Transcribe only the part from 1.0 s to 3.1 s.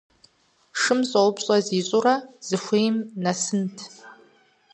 щӏэупщӏэ зищӏурэ, зыхуейм